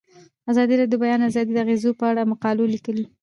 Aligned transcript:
ازادي 0.51 0.73
راډیو 0.79 0.89
د 0.93 0.97
د 0.99 1.01
بیان 1.03 1.21
آزادي 1.29 1.51
د 1.53 1.59
اغیزو 1.65 1.91
په 1.99 2.05
اړه 2.11 2.29
مقالو 2.31 2.71
لیکلي. 2.73 3.05